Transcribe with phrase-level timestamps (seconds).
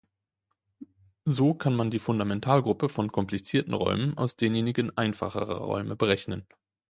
[1.25, 6.47] So kann man die Fundamentalgruppe von komplizierten Räumen aus denjenigen einfacherer Räume berechnen.